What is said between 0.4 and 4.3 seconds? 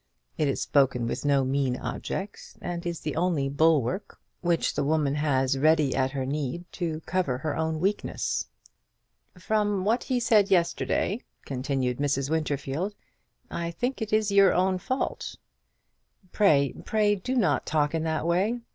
is spoken with no mean object, and is the only bulwark